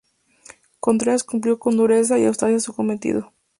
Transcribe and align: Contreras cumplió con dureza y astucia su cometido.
Contreras 0.79 1.21
cumplió 1.23 1.59
con 1.59 1.77
dureza 1.77 2.17
y 2.17 2.25
astucia 2.25 2.59
su 2.59 2.73
cometido. 2.73 3.31